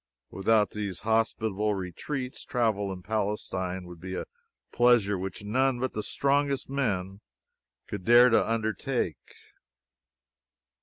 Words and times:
Without 0.31 0.71
these 0.71 1.01
hospitable 1.01 1.75
retreats, 1.75 2.43
travel 2.43 2.91
in 2.91 3.03
Palestine 3.03 3.85
would 3.85 3.99
be 3.99 4.15
a 4.15 4.25
pleasure 4.71 5.15
which 5.15 5.43
none 5.43 5.79
but 5.79 5.93
the 5.93 6.01
strongest 6.01 6.67
men 6.71 7.21
could 7.85 8.03
dare 8.03 8.29
to 8.31 8.49
undertake. 8.49 9.35